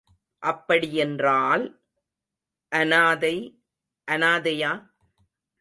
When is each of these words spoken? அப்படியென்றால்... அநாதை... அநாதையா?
அப்படியென்றால்... 0.43 1.65
அநாதை... 2.71 3.35
அநாதையா? 4.07 4.71